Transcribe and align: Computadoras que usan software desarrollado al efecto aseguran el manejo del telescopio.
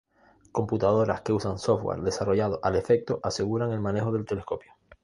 Computadoras 0.51 1.21
que 1.21 1.31
usan 1.31 1.59
software 1.59 2.01
desarrollado 2.01 2.59
al 2.63 2.75
efecto 2.75 3.19
aseguran 3.21 3.71
el 3.71 3.81
manejo 3.81 4.11
del 4.11 4.25
telescopio. 4.25 4.73